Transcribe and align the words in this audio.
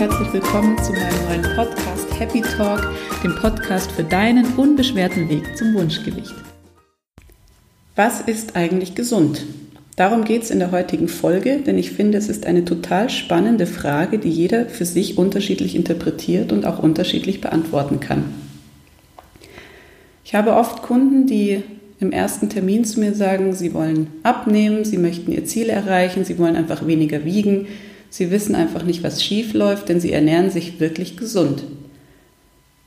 herzlich 0.00 0.32
willkommen 0.32 0.82
zu 0.82 0.92
meinem 0.92 1.24
neuen 1.26 1.54
Podcast 1.54 2.18
Happy 2.18 2.40
Talk, 2.40 2.80
dem 3.22 3.34
Podcast 3.34 3.92
für 3.92 4.02
deinen 4.02 4.46
unbeschwerten 4.54 5.28
Weg 5.28 5.58
zum 5.58 5.74
Wunschgewicht. 5.74 6.34
Was 7.96 8.22
ist 8.22 8.56
eigentlich 8.56 8.94
gesund? 8.94 9.44
Darum 9.96 10.24
geht 10.24 10.44
es 10.44 10.50
in 10.50 10.58
der 10.58 10.70
heutigen 10.70 11.06
Folge, 11.06 11.58
denn 11.58 11.76
ich 11.76 11.90
finde, 11.90 12.16
es 12.16 12.30
ist 12.30 12.46
eine 12.46 12.64
total 12.64 13.10
spannende 13.10 13.66
Frage, 13.66 14.18
die 14.18 14.30
jeder 14.30 14.64
für 14.64 14.86
sich 14.86 15.18
unterschiedlich 15.18 15.76
interpretiert 15.76 16.50
und 16.50 16.64
auch 16.64 16.78
unterschiedlich 16.78 17.42
beantworten 17.42 18.00
kann. 18.00 18.24
Ich 20.24 20.34
habe 20.34 20.54
oft 20.54 20.80
Kunden, 20.80 21.26
die 21.26 21.62
im 21.98 22.10
ersten 22.10 22.48
Termin 22.48 22.86
zu 22.86 23.00
mir 23.00 23.14
sagen, 23.14 23.52
sie 23.52 23.74
wollen 23.74 24.06
abnehmen, 24.22 24.86
sie 24.86 24.96
möchten 24.96 25.30
ihr 25.30 25.44
Ziel 25.44 25.68
erreichen, 25.68 26.24
sie 26.24 26.38
wollen 26.38 26.56
einfach 26.56 26.86
weniger 26.86 27.26
wiegen, 27.26 27.66
sie 28.10 28.30
wissen 28.30 28.54
einfach 28.54 28.82
nicht, 28.82 29.02
was 29.02 29.22
schief 29.22 29.54
läuft, 29.54 29.88
denn 29.88 30.00
sie 30.00 30.12
ernähren 30.12 30.50
sich 30.50 30.80
wirklich 30.80 31.16
gesund. 31.16 31.64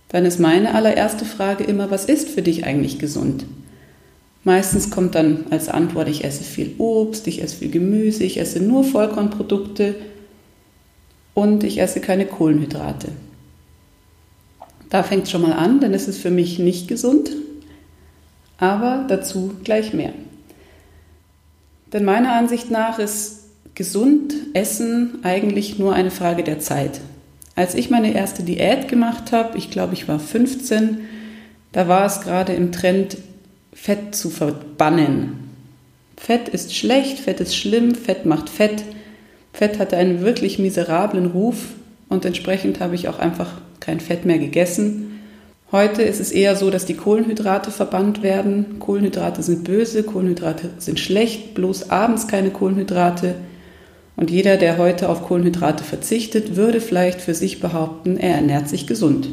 Dann 0.10 0.26
ist 0.26 0.40
meine 0.40 0.76
allererste 0.76 1.26
Frage 1.26 1.64
immer, 1.64 1.90
was 1.90 2.06
ist 2.06 2.30
für 2.30 2.44
dich 2.44 2.66
eigentlich 2.66 3.00
gesund? 3.00 3.46
Meistens 4.44 4.92
kommt 4.92 5.16
dann 5.16 5.46
als 5.50 5.70
Antwort, 5.70 6.10
ich 6.10 6.24
esse 6.24 6.44
viel 6.44 6.76
Obst, 6.78 7.28
ich 7.28 7.42
esse 7.42 7.56
viel 7.56 7.72
Gemüse, 7.72 8.24
ich 8.24 8.40
esse 8.40 8.60
nur 8.60 8.84
Vollkornprodukte 8.84 9.96
und 11.34 11.64
ich 11.64 11.80
esse 11.80 12.02
keine 12.02 12.26
Kohlenhydrate. 12.26 13.08
Da 14.90 15.02
fängt 15.02 15.24
es 15.24 15.32
schon 15.32 15.42
mal 15.42 15.54
an, 15.54 15.80
denn 15.80 15.94
es 15.94 16.08
ist 16.08 16.20
für 16.20 16.30
mich 16.30 16.60
nicht 16.60 16.88
gesund, 16.88 17.32
aber 18.58 19.06
dazu 19.08 19.56
gleich 19.64 19.94
mehr. 19.94 20.14
Denn 21.92 22.04
meiner 22.04 22.34
Ansicht 22.34 22.70
nach 22.70 23.00
ist 23.00 23.43
gesund 23.76 24.34
Essen 24.54 25.20
eigentlich 25.24 25.80
nur 25.80 25.94
eine 25.94 26.12
Frage 26.12 26.44
der 26.44 26.60
Zeit. 26.60 27.02
Als 27.56 27.76
ich 27.76 27.90
meine 27.90 28.14
erste 28.14 28.44
Diät 28.44 28.88
gemacht 28.88 29.32
habe, 29.32 29.58
ich 29.58 29.70
glaube, 29.70 29.94
ich 29.94 30.08
war 30.08 30.20
15, 30.20 31.00
da 31.72 31.88
war 31.88 32.06
es 32.06 32.22
gerade 32.22 32.54
im 32.54 32.72
Trend, 32.72 33.18
Fett 33.74 34.16
zu 34.16 34.30
verbannen. 34.30 35.50
Fett 36.16 36.48
ist 36.48 36.76
schlecht, 36.76 37.20
Fett 37.20 37.40
ist 37.40 37.56
schlimm, 37.56 37.96
Fett 37.96 38.26
macht 38.26 38.50
Fett. 38.50 38.84
Fett 39.52 39.80
hatte 39.80 39.98
einen 39.98 40.22
wirklich 40.22 40.58
miserablen 40.60 41.28
Ruf 41.28 41.74
und 42.10 42.26
entsprechend 42.26 42.80
habe 42.80 42.96
ich 42.96 43.08
auch 43.08 43.20
einfach 43.20 43.52
kein 43.80 44.00
Fett 44.00 44.26
mehr 44.26 44.40
gegessen. 44.40 45.20
Heute 45.72 46.04
ist 46.04 46.22
es 46.22 46.32
eher 46.32 46.56
so, 46.56 46.70
dass 46.70 46.86
die 46.86 46.94
Kohlenhydrate 46.94 47.72
verbannt 47.72 48.22
werden. 48.22 48.78
Kohlenhydrate 48.80 49.42
sind 49.42 49.64
böse, 49.64 50.04
Kohlenhydrate 50.04 50.70
sind 50.78 51.00
schlecht, 51.00 51.56
bloß 51.56 51.90
abends 51.90 52.28
keine 52.28 52.52
Kohlenhydrate. 52.52 53.36
Und 54.16 54.30
jeder, 54.30 54.58
der 54.58 54.78
heute 54.78 55.10
auf 55.10 55.24
Kohlenhydrate 55.24 55.84
verzichtet, 55.84 56.56
würde 56.56 56.82
vielleicht 56.82 57.22
für 57.22 57.34
sich 57.34 57.60
behaupten, 57.60 58.18
er 58.18 58.36
ernährt 58.36 58.70
sich 58.70 58.86
gesund. 58.86 59.30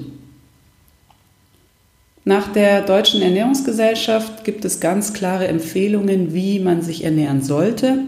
Nach 2.25 2.53
der 2.53 2.83
Deutschen 2.83 3.23
Ernährungsgesellschaft 3.23 4.45
gibt 4.45 4.65
es 4.65 4.81
ganz 4.81 5.13
klare 5.13 5.49
Empfehlungen, 5.49 6.35
wie 6.35 6.61
man 6.61 6.83
sich 6.83 7.05
ernähren 7.05 7.43
sollte. 7.43 7.99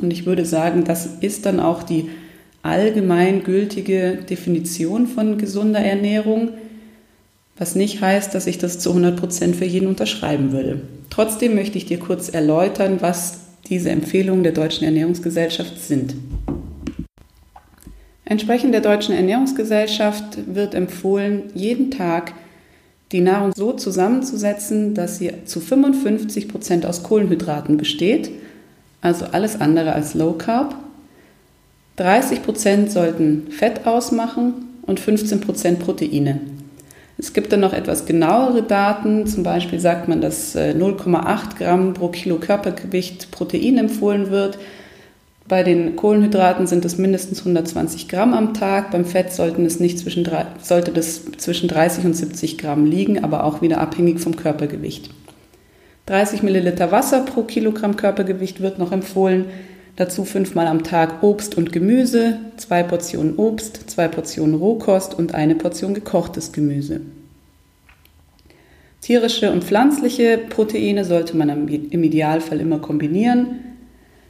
Und 0.00 0.12
ich 0.12 0.24
würde 0.24 0.46
sagen, 0.46 0.84
das 0.84 1.06
ist 1.20 1.46
dann 1.46 1.60
auch 1.60 1.82
die 1.82 2.08
allgemein 2.62 3.42
gültige 3.42 4.18
Definition 4.28 5.06
von 5.06 5.38
gesunder 5.38 5.80
Ernährung, 5.80 6.50
was 7.58 7.74
nicht 7.74 8.00
heißt, 8.00 8.34
dass 8.34 8.46
ich 8.46 8.58
das 8.58 8.78
zu 8.78 8.90
100 8.90 9.16
Prozent 9.18 9.56
für 9.56 9.64
jeden 9.64 9.88
unterschreiben 9.88 10.52
würde. 10.52 10.80
Trotzdem 11.10 11.54
möchte 11.54 11.76
ich 11.76 11.86
dir 11.86 11.98
kurz 11.98 12.28
erläutern, 12.28 12.98
was 13.00 13.40
diese 13.68 13.90
Empfehlungen 13.90 14.42
der 14.42 14.52
Deutschen 14.52 14.84
Ernährungsgesellschaft 14.84 15.80
sind. 15.80 16.14
Entsprechend 18.24 18.72
der 18.72 18.80
Deutschen 18.80 19.14
Ernährungsgesellschaft 19.14 20.54
wird 20.54 20.74
empfohlen, 20.74 21.50
jeden 21.54 21.90
Tag 21.90 22.32
die 23.12 23.20
Nahrung 23.20 23.52
so 23.56 23.72
zusammenzusetzen, 23.72 24.94
dass 24.94 25.18
sie 25.18 25.32
zu 25.44 25.60
55 25.60 26.48
Prozent 26.48 26.86
aus 26.86 27.02
Kohlenhydraten 27.02 27.76
besteht, 27.76 28.30
also 29.00 29.24
alles 29.26 29.60
andere 29.60 29.94
als 29.94 30.14
Low 30.14 30.32
Carb. 30.32 30.76
30 31.96 32.42
Prozent 32.42 32.92
sollten 32.92 33.48
Fett 33.50 33.86
ausmachen 33.86 34.54
und 34.82 35.00
15 35.00 35.40
Prozent 35.40 35.80
Proteine. 35.80 36.40
Es 37.20 37.34
gibt 37.34 37.52
dann 37.52 37.60
noch 37.60 37.74
etwas 37.74 38.06
genauere 38.06 38.62
Daten, 38.62 39.26
zum 39.26 39.42
Beispiel 39.42 39.78
sagt 39.78 40.08
man, 40.08 40.22
dass 40.22 40.56
0,8 40.56 40.80
äh, 40.80 41.58
Gramm 41.58 41.92
pro 41.92 42.08
Kilo 42.08 42.36
Körpergewicht 42.36 43.30
Protein 43.30 43.76
empfohlen 43.76 44.30
wird. 44.30 44.58
Bei 45.46 45.62
den 45.62 45.96
Kohlenhydraten 45.96 46.66
sind 46.66 46.82
es 46.86 46.96
mindestens 46.96 47.40
120 47.40 48.08
Gramm 48.08 48.32
am 48.32 48.54
Tag. 48.54 48.90
Beim 48.90 49.04
Fett 49.04 49.34
sollten 49.34 49.66
es 49.66 49.80
nicht 49.80 49.98
zwischen, 49.98 50.26
sollte 50.62 50.92
das 50.92 51.24
zwischen 51.36 51.68
30 51.68 52.06
und 52.06 52.14
70 52.14 52.56
Gramm 52.56 52.86
liegen, 52.86 53.22
aber 53.22 53.44
auch 53.44 53.60
wieder 53.60 53.82
abhängig 53.82 54.20
vom 54.20 54.36
Körpergewicht. 54.36 55.10
30 56.06 56.42
Milliliter 56.42 56.90
Wasser 56.90 57.20
pro 57.20 57.42
Kilogramm 57.42 57.96
Körpergewicht 57.96 58.62
wird 58.62 58.78
noch 58.78 58.92
empfohlen. 58.92 59.44
Dazu 60.00 60.24
fünfmal 60.24 60.66
am 60.66 60.82
Tag 60.82 61.22
Obst 61.22 61.58
und 61.58 61.72
Gemüse, 61.72 62.38
zwei 62.56 62.82
Portionen 62.82 63.36
Obst, 63.36 63.90
zwei 63.90 64.08
Portionen 64.08 64.54
Rohkost 64.54 65.12
und 65.12 65.34
eine 65.34 65.54
Portion 65.54 65.92
gekochtes 65.92 66.52
Gemüse. 66.52 67.02
Tierische 69.02 69.52
und 69.52 69.62
pflanzliche 69.62 70.38
Proteine 70.38 71.04
sollte 71.04 71.36
man 71.36 71.68
im 71.68 72.02
Idealfall 72.02 72.62
immer 72.62 72.78
kombinieren. 72.78 73.58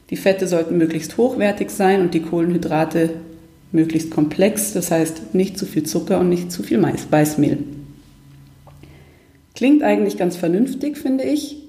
Die 0.09 0.17
Fette 0.17 0.45
sollten 0.45 0.77
möglichst 0.77 1.15
hochwertig 1.15 1.69
sein 1.69 2.01
und 2.01 2.13
die 2.13 2.21
Kohlenhydrate 2.21 3.11
möglichst 3.71 4.11
komplex, 4.11 4.73
das 4.73 4.91
heißt 4.91 5.33
nicht 5.33 5.57
zu 5.57 5.65
viel 5.65 5.83
Zucker 5.83 6.19
und 6.19 6.27
nicht 6.27 6.51
zu 6.51 6.63
viel 6.63 6.83
Weißmehl. 6.83 7.59
Klingt 9.55 9.83
eigentlich 9.83 10.17
ganz 10.17 10.35
vernünftig, 10.35 10.97
finde 10.97 11.23
ich. 11.23 11.60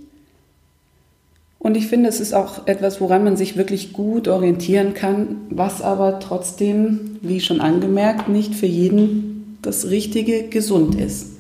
Und 1.62 1.76
ich 1.76 1.86
finde, 1.86 2.08
es 2.08 2.18
ist 2.18 2.34
auch 2.34 2.66
etwas, 2.66 3.00
woran 3.00 3.22
man 3.22 3.36
sich 3.36 3.56
wirklich 3.56 3.92
gut 3.92 4.26
orientieren 4.26 4.94
kann, 4.94 5.36
was 5.48 5.80
aber 5.80 6.18
trotzdem, 6.18 7.18
wie 7.22 7.38
schon 7.38 7.60
angemerkt, 7.60 8.28
nicht 8.28 8.56
für 8.56 8.66
jeden 8.66 9.58
das 9.62 9.88
Richtige 9.88 10.48
gesund 10.48 10.96
ist. 10.96 11.36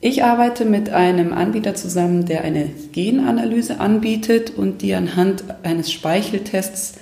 Ich 0.00 0.24
arbeite 0.24 0.64
mit 0.64 0.88
einem 0.88 1.34
Anbieter 1.34 1.74
zusammen, 1.74 2.24
der 2.24 2.44
eine 2.44 2.70
Genanalyse 2.92 3.78
anbietet 3.78 4.56
und 4.56 4.80
die 4.80 4.94
anhand 4.94 5.44
eines 5.62 5.92
Speicheltests 5.92 6.94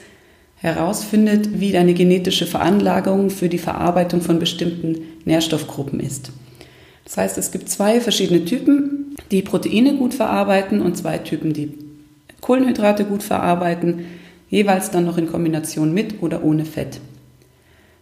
herausfindet, 0.56 1.60
wie 1.60 1.70
deine 1.70 1.94
genetische 1.94 2.46
Veranlagung 2.46 3.30
für 3.30 3.48
die 3.48 3.58
Verarbeitung 3.58 4.22
von 4.22 4.40
bestimmten 4.40 4.98
Nährstoffgruppen 5.24 6.00
ist. 6.00 6.32
Das 7.04 7.16
heißt, 7.16 7.38
es 7.38 7.52
gibt 7.52 7.68
zwei 7.68 8.00
verschiedene 8.00 8.44
Typen, 8.44 9.14
die 9.30 9.42
Proteine 9.42 9.94
gut 9.94 10.14
verarbeiten 10.14 10.80
und 10.80 10.96
zwei 10.96 11.18
Typen, 11.18 11.52
die 11.52 11.81
Kohlenhydrate 12.42 13.04
gut 13.06 13.22
verarbeiten, 13.22 14.04
jeweils 14.50 14.90
dann 14.90 15.06
noch 15.06 15.16
in 15.16 15.28
Kombination 15.28 15.94
mit 15.94 16.22
oder 16.22 16.44
ohne 16.44 16.66
Fett. 16.66 17.00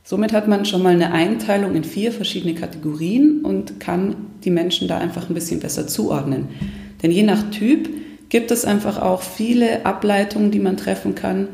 Somit 0.03 0.33
hat 0.33 0.49
man 0.49 0.65
schon 0.65 0.83
mal 0.83 0.95
eine 0.95 1.13
Einteilung 1.13 1.77
in 1.77 1.85
vier 1.85 2.11
verschiedene 2.11 2.55
Kategorien 2.55 3.43
und 3.43 3.79
kann 3.79 4.17
die 4.43 4.51
Menschen 4.51 4.89
da 4.89 4.99
einfach 4.99 5.29
ein 5.29 5.35
bisschen 5.35 5.61
besser 5.61 5.87
zuordnen. 5.87 6.49
Denn 7.03 7.13
je 7.13 7.23
nach 7.23 7.51
Typ 7.51 7.89
gibt 8.29 8.51
es 8.51 8.65
einfach 8.65 9.01
auch 9.01 9.23
viele 9.23 9.85
Ableitungen, 9.85 10.51
die 10.51 10.59
man 10.59 10.77
treffen 10.77 11.15
kann, 11.15 11.49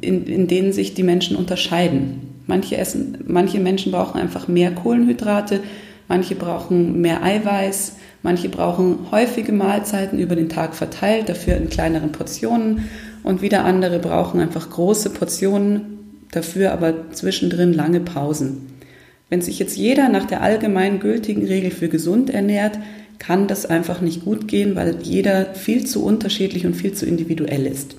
in, 0.00 0.26
in 0.26 0.46
denen 0.46 0.72
sich 0.72 0.94
die 0.94 1.02
Menschen 1.02 1.36
unterscheiden. 1.36 2.20
Manche, 2.46 2.76
essen, 2.76 3.18
manche 3.26 3.60
Menschen 3.60 3.92
brauchen 3.92 4.20
einfach 4.20 4.46
mehr 4.46 4.72
Kohlenhydrate, 4.72 5.60
manche 6.08 6.34
brauchen 6.34 7.00
mehr 7.00 7.22
Eiweiß, 7.22 7.92
manche 8.22 8.48
brauchen 8.48 9.10
häufige 9.10 9.52
Mahlzeiten 9.52 10.18
über 10.18 10.34
den 10.34 10.48
Tag 10.48 10.74
verteilt, 10.74 11.28
dafür 11.28 11.56
in 11.56 11.68
kleineren 11.68 12.12
Portionen 12.12 12.88
und 13.22 13.42
wieder 13.42 13.64
andere 13.64 13.98
brauchen 13.98 14.40
einfach 14.40 14.70
große 14.70 15.10
Portionen 15.10 15.98
dafür 16.32 16.72
aber 16.72 17.10
zwischendrin 17.12 17.72
lange 17.72 18.00
Pausen. 18.00 18.66
Wenn 19.30 19.42
sich 19.42 19.58
jetzt 19.58 19.76
jeder 19.76 20.08
nach 20.08 20.24
der 20.24 20.42
allgemein 20.42 21.00
gültigen 21.00 21.46
Regel 21.46 21.70
für 21.70 21.88
gesund 21.88 22.30
ernährt, 22.30 22.78
kann 23.18 23.46
das 23.46 23.66
einfach 23.66 24.00
nicht 24.00 24.24
gut 24.24 24.48
gehen, 24.48 24.76
weil 24.76 24.96
jeder 25.02 25.54
viel 25.54 25.84
zu 25.84 26.04
unterschiedlich 26.04 26.66
und 26.66 26.74
viel 26.74 26.92
zu 26.92 27.04
individuell 27.04 27.66
ist. 27.66 27.96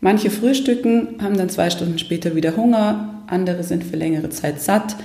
Manche 0.00 0.30
frühstücken, 0.30 1.16
haben 1.22 1.36
dann 1.36 1.48
zwei 1.48 1.70
Stunden 1.70 1.98
später 1.98 2.34
wieder 2.34 2.56
Hunger, 2.56 3.22
andere 3.26 3.62
sind 3.62 3.84
für 3.84 3.96
längere 3.96 4.30
Zeit 4.30 4.60
satt. 4.60 4.96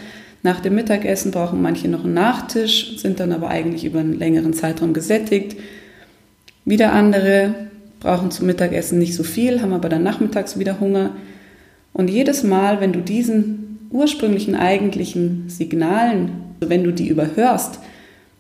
Nach 0.44 0.60
dem 0.60 0.75
Mittagessen 0.75 1.31
brauchen 1.31 1.62
manche 1.62 1.88
noch 1.88 2.04
einen 2.04 2.13
Nachtisch, 2.13 2.98
sind 2.98 3.22
dann 3.22 3.31
aber 3.31 3.48
eigentlich 3.48 3.86
über 3.86 4.01
einen 4.01 4.19
längeren 4.19 4.54
Zeitraum 4.54 4.94
gesättigt. 4.94 5.57
Wieder 6.66 6.92
andere 6.92 7.56
brauchen 8.01 8.30
zum 8.30 8.48
Mittagessen 8.48 9.00
nicht 9.00 9.16
so 9.16 9.24
viel, 9.24 9.62
haben 9.62 9.72
aber 9.72 9.88
dann 9.88 10.04
nachmittags 10.04 10.60
wieder 10.60 10.81
Hunger. 10.81 11.12
Und 11.94 12.10
jedes 12.10 12.44
Mal, 12.44 12.81
wenn 12.81 12.92
du 12.92 13.00
diesen 13.00 13.80
ursprünglichen 13.90 14.56
eigentlichen 14.56 15.45
Signalen, 15.48 16.31
wenn 16.60 16.84
du 16.84 16.92
die 16.92 17.07
überhörst 17.07 17.80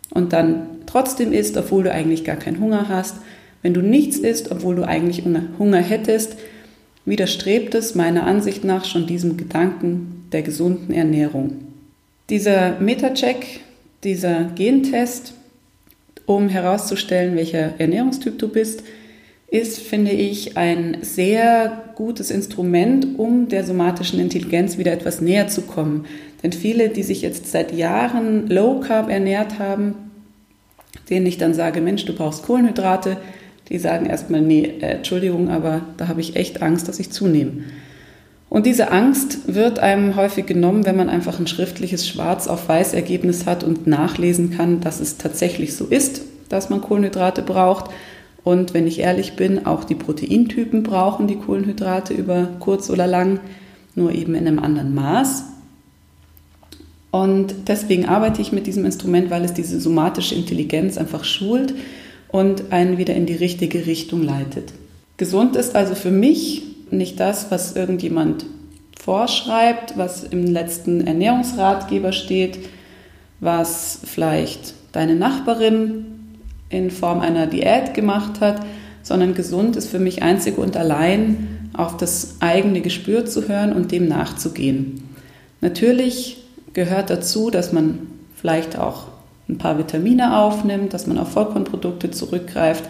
und 0.09 0.33
dann 0.33 0.63
trotzdem 0.85 1.31
isst, 1.31 1.55
obwohl 1.55 1.83
du 1.83 1.91
eigentlich 1.91 2.25
gar 2.25 2.35
keinen 2.35 2.59
Hunger 2.59 2.89
hast, 2.89 3.15
wenn 3.61 3.73
du 3.73 3.81
nichts 3.81 4.17
isst, 4.17 4.51
obwohl 4.51 4.75
du 4.75 4.85
eigentlich 4.85 5.23
Hunger 5.57 5.77
hättest, 5.77 6.35
widerstrebt 7.05 7.75
es 7.75 7.95
meiner 7.95 8.25
Ansicht 8.25 8.65
nach 8.65 8.83
schon 8.83 9.07
diesem 9.07 9.37
Gedanken 9.37 10.25
der 10.33 10.41
gesunden 10.41 10.93
Ernährung. 10.93 11.72
Dieser 12.29 12.79
Meta-Check, 12.79 13.59
dieser 14.03 14.45
Gentest, 14.55 15.33
um 16.25 16.47
herauszustellen, 16.47 17.35
welcher 17.35 17.73
Ernährungstyp 17.79 18.39
du 18.39 18.47
bist, 18.47 18.83
ist, 19.47 19.79
finde 19.79 20.11
ich, 20.11 20.57
ein 20.57 20.97
sehr 21.01 21.83
gutes 21.95 22.31
Instrument, 22.31 23.19
um 23.19 23.49
der 23.49 23.63
somatischen 23.63 24.19
Intelligenz 24.19 24.77
wieder 24.77 24.93
etwas 24.93 25.21
näher 25.21 25.47
zu 25.47 25.63
kommen. 25.63 26.05
Denn 26.41 26.53
viele, 26.53 26.89
die 26.89 27.03
sich 27.03 27.21
jetzt 27.21 27.51
seit 27.51 27.71
Jahren 27.71 28.47
Low 28.47 28.79
Carb 28.79 29.09
ernährt 29.09 29.59
haben, 29.59 29.95
denen 31.09 31.25
ich 31.25 31.37
dann 31.37 31.53
sage, 31.53 31.81
Mensch, 31.81 32.05
du 32.05 32.15
brauchst 32.15 32.43
Kohlenhydrate, 32.43 33.17
die 33.69 33.77
sagen 33.77 34.05
erstmal, 34.05 34.41
nee, 34.41 34.73
äh, 34.81 34.95
Entschuldigung, 34.95 35.49
aber 35.49 35.81
da 35.97 36.07
habe 36.07 36.21
ich 36.21 36.35
echt 36.35 36.61
Angst, 36.61 36.87
dass 36.87 36.99
ich 36.99 37.11
zunehme. 37.11 37.63
Und 38.53 38.67
diese 38.67 38.91
Angst 38.91 39.51
wird 39.51 39.79
einem 39.79 40.15
häufig 40.15 40.45
genommen, 40.45 40.85
wenn 40.85 40.95
man 40.95 41.09
einfach 41.09 41.39
ein 41.39 41.47
schriftliches 41.47 42.07
Schwarz 42.07 42.47
auf 42.47 42.69
Weiß 42.69 42.93
Ergebnis 42.93 43.47
hat 43.47 43.63
und 43.63 43.87
nachlesen 43.87 44.51
kann, 44.51 44.79
dass 44.79 44.99
es 44.99 45.17
tatsächlich 45.17 45.75
so 45.75 45.85
ist, 45.85 46.21
dass 46.49 46.69
man 46.69 46.79
Kohlenhydrate 46.79 47.41
braucht. 47.41 47.89
Und 48.43 48.75
wenn 48.75 48.85
ich 48.85 48.99
ehrlich 48.99 49.35
bin, 49.35 49.65
auch 49.65 49.85
die 49.85 49.95
Proteintypen 49.95 50.83
brauchen 50.83 51.25
die 51.25 51.37
Kohlenhydrate 51.37 52.13
über 52.13 52.47
kurz 52.59 52.91
oder 52.91 53.07
lang, 53.07 53.39
nur 53.95 54.11
eben 54.11 54.35
in 54.35 54.45
einem 54.45 54.59
anderen 54.59 54.93
Maß. 54.93 55.45
Und 57.09 57.55
deswegen 57.65 58.05
arbeite 58.05 58.43
ich 58.43 58.51
mit 58.51 58.67
diesem 58.67 58.85
Instrument, 58.85 59.31
weil 59.31 59.45
es 59.45 59.53
diese 59.53 59.79
somatische 59.79 60.35
Intelligenz 60.35 60.99
einfach 60.99 61.23
schult 61.23 61.73
und 62.27 62.71
einen 62.71 62.99
wieder 62.99 63.15
in 63.15 63.25
die 63.25 63.33
richtige 63.33 63.87
Richtung 63.87 64.21
leitet. 64.21 64.73
Gesund 65.17 65.55
ist 65.55 65.75
also 65.75 65.95
für 65.95 66.11
mich 66.11 66.72
nicht 66.97 67.19
das, 67.19 67.51
was 67.51 67.75
irgendjemand 67.75 68.45
vorschreibt, 68.99 69.97
was 69.97 70.23
im 70.23 70.47
letzten 70.47 71.05
Ernährungsratgeber 71.05 72.13
steht, 72.13 72.59
was 73.39 73.99
vielleicht 74.05 74.73
deine 74.93 75.15
Nachbarin 75.15 76.05
in 76.69 76.89
Form 76.89 77.19
einer 77.19 77.47
Diät 77.47 77.93
gemacht 77.93 78.39
hat, 78.39 78.65
sondern 79.01 79.33
gesund 79.33 79.75
ist 79.75 79.89
für 79.89 79.99
mich 79.99 80.23
einzig 80.23 80.57
und 80.57 80.77
allein 80.77 81.69
auf 81.73 81.97
das 81.97 82.37
eigene 82.39 82.81
Gespür 82.81 83.25
zu 83.25 83.47
hören 83.47 83.73
und 83.73 83.91
dem 83.91 84.07
nachzugehen. 84.07 85.03
Natürlich 85.61 86.43
gehört 86.73 87.09
dazu, 87.09 87.49
dass 87.49 87.73
man 87.73 88.07
vielleicht 88.35 88.77
auch 88.77 89.07
ein 89.49 89.57
paar 89.57 89.77
Vitamine 89.77 90.37
aufnimmt, 90.39 90.93
dass 90.93 91.07
man 91.07 91.17
auf 91.17 91.31
Vollkornprodukte 91.31 92.11
zurückgreift, 92.11 92.85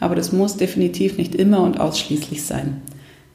aber 0.00 0.14
das 0.14 0.32
muss 0.32 0.56
definitiv 0.56 1.18
nicht 1.18 1.34
immer 1.34 1.62
und 1.62 1.80
ausschließlich 1.80 2.44
sein. 2.44 2.80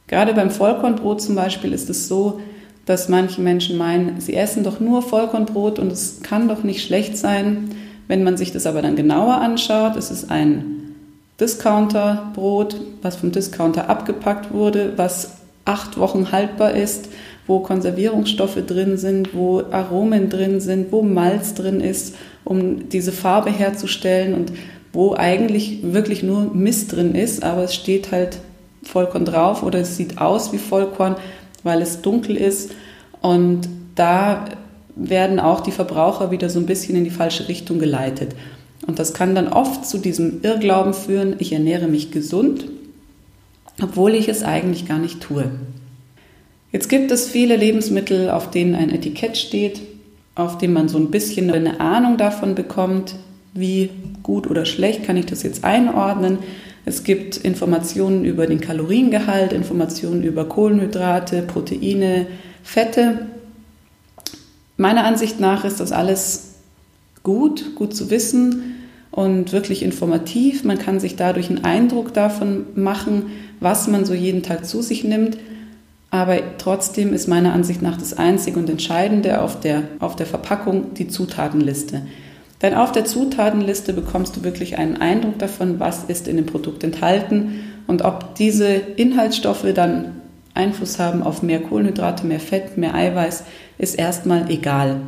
Gerade 0.07 0.33
beim 0.33 0.51
Vollkornbrot 0.51 1.21
zum 1.21 1.35
Beispiel 1.35 1.73
ist 1.73 1.89
es 1.89 2.07
so, 2.07 2.39
dass 2.85 3.09
manche 3.09 3.41
Menschen 3.41 3.77
meinen, 3.77 4.19
sie 4.19 4.35
essen 4.35 4.63
doch 4.63 4.79
nur 4.79 5.01
Vollkornbrot 5.01 5.79
und 5.79 5.91
es 5.91 6.21
kann 6.21 6.47
doch 6.47 6.63
nicht 6.63 6.85
schlecht 6.85 7.17
sein. 7.17 7.69
Wenn 8.07 8.23
man 8.23 8.35
sich 8.35 8.51
das 8.51 8.65
aber 8.65 8.81
dann 8.81 8.95
genauer 8.95 9.35
anschaut, 9.35 9.95
ist 9.95 10.11
es 10.11 10.29
ein 10.29 10.95
Discounterbrot, 11.39 12.75
was 13.01 13.15
vom 13.15 13.31
Discounter 13.31 13.89
abgepackt 13.89 14.53
wurde, 14.53 14.94
was 14.97 15.38
acht 15.65 15.97
Wochen 15.97 16.31
haltbar 16.31 16.71
ist, 16.71 17.09
wo 17.47 17.59
Konservierungsstoffe 17.59 18.59
drin 18.67 18.97
sind, 18.97 19.33
wo 19.33 19.63
Aromen 19.71 20.29
drin 20.29 20.59
sind, 20.59 20.91
wo 20.91 21.01
Malz 21.01 21.53
drin 21.53 21.79
ist, 21.79 22.15
um 22.44 22.89
diese 22.89 23.13
Farbe 23.13 23.49
herzustellen 23.49 24.33
und 24.33 24.51
wo 24.91 25.15
eigentlich 25.15 25.79
wirklich 25.83 26.21
nur 26.21 26.53
Mist 26.53 26.91
drin 26.91 27.15
ist, 27.15 27.44
aber 27.44 27.63
es 27.63 27.73
steht 27.73 28.11
halt 28.11 28.39
Vollkorn 28.83 29.25
drauf 29.25 29.63
oder 29.63 29.80
es 29.80 29.97
sieht 29.97 30.19
aus 30.19 30.53
wie 30.53 30.57
Vollkorn, 30.57 31.15
weil 31.63 31.81
es 31.81 32.01
dunkel 32.01 32.38
ist 32.38 32.71
und 33.21 33.69
da 33.95 34.45
werden 34.95 35.39
auch 35.39 35.62
die 35.62 35.71
Verbraucher 35.71 36.31
wieder 36.31 36.50
so 36.50 36.59
ein 36.59 36.65
bisschen 36.65 36.95
in 36.95 37.03
die 37.03 37.09
falsche 37.09 37.47
Richtung 37.47 37.80
geleitet. 37.80 38.35
Und 38.85 39.00
das 39.00 39.13
kann 39.13 39.33
dann 39.33 39.47
oft 39.47 39.85
zu 39.85 39.97
diesem 39.97 40.41
Irrglauben 40.44 40.94
führen, 40.94 41.35
ich 41.39 41.53
ernähre 41.53 41.88
mich 41.88 42.12
gesund, 42.12 42.65
obwohl 43.81 44.13
ich 44.13 44.27
es 44.27 44.44
eigentlich 44.44 44.88
gar 44.88 45.00
nicht 45.00 45.21
tue. 45.21 45.51
Jetzt 46.71 46.89
gibt 46.89 47.12
es 47.12 47.30
viele 47.30 47.56
Lebensmittel, 47.56 48.30
auf 48.30 48.50
denen 48.50 48.75
ein 48.75 48.89
Etikett 48.89 49.38
steht, 49.38 49.81
auf 50.35 50.57
dem 50.57 50.74
man 50.74 50.89
so 50.89 50.97
ein 50.97 51.12
bisschen 51.12 51.51
eine 51.51 51.80
Ahnung 51.80 52.18
davon 52.18 52.56
bekommt, 52.56 53.15
wie 53.53 53.89
gut 54.24 54.50
oder 54.50 54.65
schlecht 54.65 55.03
kann 55.03 55.18
ich 55.18 55.27
das 55.27 55.44
jetzt 55.44 55.63
einordnen. 55.63 56.39
Es 56.85 57.03
gibt 57.03 57.38
Informationen 57.38 58.25
über 58.25 58.45
den 58.45 58.59
Kaloriengehalt, 58.59 59.53
Informationen 59.53 60.24
über 60.24 60.45
Kohlenhydrate, 60.45 61.41
Proteine, 61.44 62.27
Fette. 62.62 63.27
Meiner 64.75 65.06
Ansicht 65.06 65.39
nach 65.39 65.63
ist 65.63 65.80
das 65.80 65.91
alles 65.91 66.56
gut, 67.24 67.75
gut 67.75 67.95
zu 67.95 68.09
wissen 68.09 68.75
und 69.12 69.53
wirklich 69.53 69.81
informativ. 69.83 70.63
Man 70.63 70.77
kann 70.77 71.00
sich 71.00 71.15
dadurch 71.15 71.50
einen 71.50 71.63
Eindruck 71.63 72.13
davon 72.13 72.65
machen, 72.75 73.27
was 73.59 73.88
man 73.88 74.06
so 74.06 74.13
jeden 74.13 74.44
Tag 74.44 74.65
zu 74.65 74.81
sich 74.81 75.03
nimmt. 75.03 75.38
Aber 76.09 76.38
trotzdem 76.57 77.13
ist 77.13 77.27
meiner 77.27 77.53
Ansicht 77.53 77.81
nach 77.81 77.97
das 77.97 78.13
Einzige 78.13 78.59
und 78.59 78.69
Entscheidende 78.69 79.41
auf 79.41 79.59
der, 79.59 79.83
auf 80.00 80.15
der 80.15 80.25
Verpackung 80.25 80.94
die 80.94 81.07
Zutatenliste. 81.07 82.03
Denn 82.63 82.74
auf 82.74 82.94
der 82.94 83.06
Zutatenliste 83.06 83.94
bekommst 83.94 84.38
du 84.38 84.44
wirklich 84.44 84.77
einen 84.77 84.98
Eindruck 84.98 85.38
davon, 85.38 85.80
was 85.80 86.06
ist 86.06 86.27
in 86.30 86.38
dem 86.38 86.45
Produkt 86.45 86.83
enthalten 86.83 87.60
und 87.88 88.04
ob 88.04 88.36
diese 88.36 88.74
Inhaltsstoffe 88.74 89.65
dann 89.75 90.21
Einfluss 90.54 90.98
haben 90.98 91.24
auf 91.24 91.44
mehr 91.44 91.60
Kohlenhydrate, 91.60 92.25
mehr 92.25 92.39
Fett, 92.39 92.77
mehr 92.77 92.95
Eiweiß, 92.95 93.44
ist 93.77 93.95
erstmal 93.95 94.50
egal. 94.50 95.01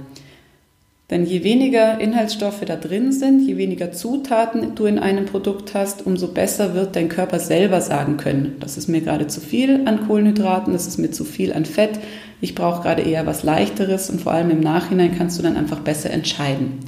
Denn 1.12 1.24
je 1.24 1.44
weniger 1.44 2.02
Inhaltsstoffe 2.02 2.66
da 2.66 2.76
drin 2.76 3.12
sind, 3.12 3.48
je 3.48 3.58
weniger 3.58 3.92
Zutaten 3.92 4.74
du 4.74 4.86
in 4.86 4.98
einem 4.98 5.26
Produkt 5.26 5.76
hast, 5.76 6.06
umso 6.06 6.30
besser 6.30 6.74
wird 6.74 6.96
dein 6.96 7.10
Körper 7.10 7.40
selber 7.40 7.80
sagen 7.80 8.18
können, 8.18 8.56
das 8.60 8.76
ist 8.76 8.90
mir 8.90 9.02
gerade 9.02 9.28
zu 9.28 9.40
viel 9.40 9.88
an 9.88 10.08
Kohlenhydraten, 10.08 10.74
das 10.74 10.88
ist 10.88 10.98
mir 10.98 11.12
zu 11.12 11.24
viel 11.24 11.54
an 11.54 11.66
Fett, 11.66 12.00
ich 12.42 12.56
brauche 12.56 12.82
gerade 12.82 13.04
eher 13.04 13.28
was 13.28 13.44
leichteres 13.44 14.10
und 14.10 14.20
vor 14.20 14.34
allem 14.34 14.50
im 14.50 14.62
Nachhinein 14.62 15.16
kannst 15.16 15.38
du 15.38 15.44
dann 15.44 15.58
einfach 15.58 15.80
besser 15.82 16.10
entscheiden. 16.10 16.80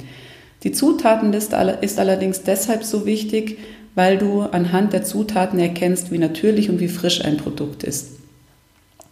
Die 0.64 0.72
Zutatenliste 0.72 1.78
ist 1.80 1.98
allerdings 1.98 2.42
deshalb 2.42 2.84
so 2.84 3.06
wichtig, 3.06 3.58
weil 3.94 4.18
du 4.18 4.42
anhand 4.42 4.92
der 4.92 5.04
Zutaten 5.04 5.58
erkennst, 5.58 6.10
wie 6.10 6.18
natürlich 6.18 6.70
und 6.70 6.80
wie 6.80 6.88
frisch 6.88 7.24
ein 7.24 7.36
Produkt 7.36 7.84
ist. 7.84 8.12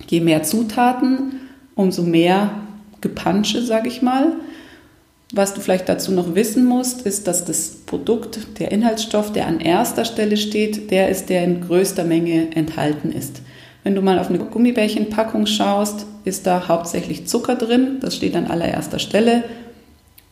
Je 0.08 0.20
mehr 0.20 0.42
Zutaten, 0.42 1.40
umso 1.74 2.02
mehr 2.02 2.50
Gepansche, 3.00 3.62
sage 3.62 3.88
ich 3.88 4.02
mal. 4.02 4.32
Was 5.32 5.54
du 5.54 5.60
vielleicht 5.60 5.88
dazu 5.88 6.12
noch 6.12 6.34
wissen 6.34 6.64
musst, 6.64 7.02
ist, 7.02 7.26
dass 7.26 7.44
das 7.44 7.78
Produkt, 7.84 8.58
der 8.60 8.70
Inhaltsstoff, 8.70 9.32
der 9.32 9.46
an 9.46 9.58
erster 9.58 10.04
Stelle 10.04 10.36
steht, 10.36 10.90
der 10.90 11.08
ist, 11.08 11.28
der 11.28 11.42
in 11.44 11.62
größter 11.62 12.04
Menge 12.04 12.54
enthalten 12.54 13.10
ist. 13.10 13.42
Wenn 13.82 13.94
du 13.94 14.02
mal 14.02 14.18
auf 14.18 14.28
eine 14.28 14.38
Gummibärchenpackung 14.38 15.46
schaust, 15.46 16.06
ist 16.24 16.46
da 16.46 16.68
hauptsächlich 16.68 17.26
Zucker 17.26 17.56
drin, 17.56 17.98
das 18.00 18.16
steht 18.16 18.36
an 18.36 18.46
allererster 18.46 18.98
Stelle. 18.98 19.44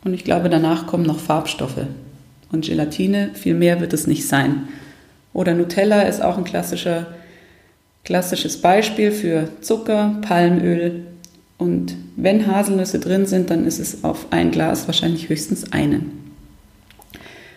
Und 0.04 0.14
ich 0.14 0.25
glaube, 0.25 0.49
danach 0.49 0.87
kommen 0.87 1.04
noch 1.04 1.18
Farbstoffe. 1.18 1.87
Und 2.52 2.66
Gelatine, 2.66 3.30
viel 3.34 3.54
mehr 3.54 3.80
wird 3.80 3.92
es 3.92 4.06
nicht 4.06 4.28
sein. 4.28 4.68
Oder 5.32 5.54
Nutella 5.54 6.02
ist 6.02 6.23
auch 6.23 6.38
ein 6.38 6.44
klassischer, 6.44 7.06
klassisches 8.04 8.61
Beispiel 8.61 9.11
für 9.11 9.49
Zucker, 9.61 10.16
Palmöl, 10.23 11.06
und 11.56 11.94
wenn 12.16 12.46
Haselnüsse 12.46 12.99
drin 12.99 13.26
sind, 13.26 13.50
dann 13.50 13.66
ist 13.66 13.78
es 13.78 14.04
auf 14.04 14.26
ein 14.30 14.50
Glas 14.50 14.87
wahrscheinlich 14.87 15.28
höchstens 15.28 15.73
einen. 15.73 16.25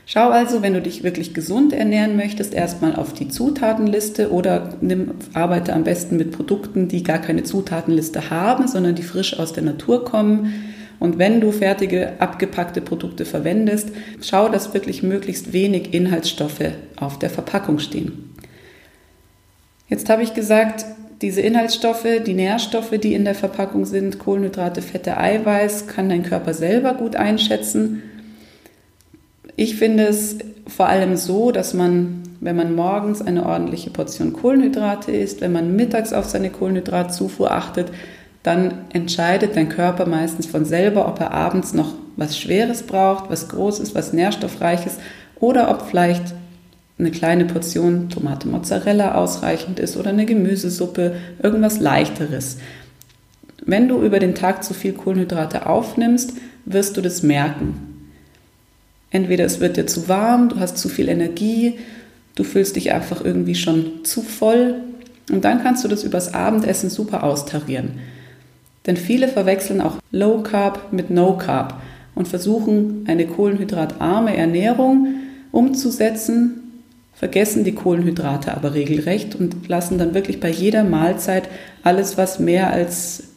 Schau 0.06 0.30
also, 0.30 0.62
wenn 0.62 0.74
du 0.74 0.82
dich 0.82 1.04
wirklich 1.04 1.34
gesund 1.34 1.74
ernähren 1.74 2.16
möchtest, 2.16 2.54
erstmal 2.54 2.96
auf 2.96 3.12
die 3.12 3.28
Zutatenliste 3.28 4.32
oder 4.32 4.76
nimm, 4.80 5.12
arbeite 5.34 5.74
am 5.74 5.84
besten 5.84 6.16
mit 6.16 6.32
Produkten, 6.32 6.88
die 6.88 7.04
gar 7.04 7.18
keine 7.18 7.44
Zutatenliste 7.44 8.30
haben, 8.30 8.70
sondern 8.70 8.96
die 8.96 9.04
frisch 9.04 9.38
aus 9.38 9.52
der 9.52 9.64
Natur 9.64 10.06
kommen. 10.06 10.54
Und 11.00 11.20
wenn 11.20 11.42
du 11.42 11.52
fertige, 11.52 12.14
abgepackte 12.20 12.82
Produkte 12.82 13.26
verwendest, 13.26 13.90
schau, 14.22 14.50
dass 14.50 14.74
wirklich 14.74 15.04
möglichst 15.04 15.54
wenig 15.54 15.94
Inhaltsstoffe 15.94 16.72
auf 16.96 17.20
der 17.20 17.30
Verpackung 17.30 17.80
stehen. 17.80 18.34
Jetzt 19.90 20.10
habe 20.10 20.24
ich 20.24 20.34
gesagt, 20.34 20.86
diese 21.22 21.42
Inhaltsstoffe, 21.42 22.06
die 22.26 22.34
Nährstoffe, 22.34 22.92
die 23.02 23.14
in 23.14 23.26
der 23.26 23.36
Verpackung 23.36 23.86
sind, 23.86 24.20
Kohlenhydrate, 24.20 24.82
Fette, 24.82 25.18
Eiweiß, 25.18 25.88
kann 25.88 26.10
dein 26.10 26.24
Körper 26.24 26.54
selber 26.54 26.94
gut 26.94 27.16
einschätzen. 27.16 28.04
Ich 29.56 29.76
finde 29.76 30.04
es 30.08 30.38
vor 30.68 30.88
allem 30.88 31.18
so, 31.18 31.52
dass 31.52 31.74
man, 31.74 32.22
wenn 32.40 32.56
man 32.56 32.76
morgens 32.76 33.22
eine 33.22 33.46
ordentliche 33.46 33.90
Portion 33.90 34.34
Kohlenhydrate 34.34 35.12
isst, 35.12 35.42
wenn 35.42 35.52
man 35.52 35.76
mittags 35.76 36.14
auf 36.14 36.26
seine 36.26 36.52
Kohlenhydratzufuhr 36.52 37.52
achtet, 37.52 37.92
dann 38.48 38.86
entscheidet 38.94 39.58
dein 39.58 39.68
Körper 39.68 40.06
meistens 40.06 40.46
von 40.46 40.64
selber, 40.64 41.06
ob 41.10 41.20
er 41.20 41.32
abends 41.32 41.74
noch 41.74 41.96
was 42.16 42.38
Schweres 42.38 42.84
braucht, 42.84 43.30
was 43.30 43.50
Großes, 43.50 43.94
was 43.94 44.14
Nährstoffreiches 44.14 45.00
oder 45.36 45.70
ob 45.70 45.82
vielleicht 45.90 46.34
eine 46.98 47.12
kleine 47.12 47.44
Portion 47.44 48.08
Tomate 48.08 48.48
Mozzarella 48.48 49.16
ausreichend 49.16 49.80
ist 49.80 49.98
oder 49.98 50.12
eine 50.12 50.26
Gemüsesuppe, 50.26 51.18
irgendwas 51.44 51.82
leichteres. 51.82 52.58
Wenn 53.66 53.90
du 53.90 54.02
über 54.02 54.20
den 54.20 54.34
Tag 54.34 54.64
zu 54.64 54.74
viel 54.74 54.94
Kohlenhydrate 54.94 55.66
aufnimmst, 55.66 56.32
wirst 56.64 56.96
du 56.96 57.02
das 57.02 57.24
merken. 57.24 58.14
Entweder 59.12 59.44
es 59.44 59.60
wird 59.60 59.76
dir 59.76 59.88
zu 59.88 60.08
warm, 60.08 60.48
du 60.48 60.62
hast 60.62 60.78
zu 60.78 60.88
viel 60.88 61.10
Energie, 61.10 61.80
du 62.36 62.46
fühlst 62.46 62.78
dich 62.78 62.94
einfach 62.94 63.24
irgendwie 63.26 63.56
schon 63.56 64.06
zu 64.06 64.22
voll 64.22 64.76
und 65.30 65.44
dann 65.44 65.62
kannst 65.62 65.84
du 65.84 65.90
das 65.90 66.06
übers 66.06 66.34
Abendessen 66.34 66.90
super 66.90 67.26
austarieren. 67.26 68.00
Denn 68.88 68.98
viele 68.98 69.28
verwechseln 69.28 69.82
auch 69.82 69.98
Low 70.12 70.42
Carb 70.42 70.92
mit 70.92 71.10
No 71.10 71.38
Carb 71.38 71.82
und 72.16 72.28
versuchen 72.28 73.04
eine 73.08 73.28
kohlenhydratarme 73.28 74.36
Ernährung 74.36 75.16
umzusetzen, 75.52 76.82
vergessen 77.14 77.64
die 77.64 77.76
Kohlenhydrate 77.76 78.56
aber 78.56 78.74
regelrecht 78.74 79.36
und 79.36 79.68
lassen 79.68 79.98
dann 79.98 80.14
wirklich 80.14 80.40
bei 80.40 80.50
jeder 80.50 80.84
Mahlzeit 80.84 81.50
alles, 81.84 82.18
was 82.18 82.40
mehr 82.40 82.72
als 82.72 83.30